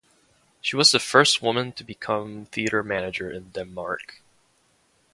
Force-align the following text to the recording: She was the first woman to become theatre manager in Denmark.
She 0.61 0.75
was 0.75 0.89
the 0.91 0.99
first 0.99 1.43
woman 1.43 1.73
to 1.73 1.83
become 1.83 2.47
theatre 2.47 2.81
manager 2.81 3.29
in 3.29 3.49
Denmark. 3.51 4.23